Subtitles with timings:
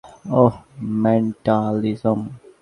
[0.35, 0.53] ওহ,
[1.01, 2.19] mentalism.